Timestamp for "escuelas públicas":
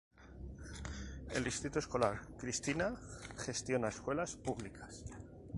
3.89-5.03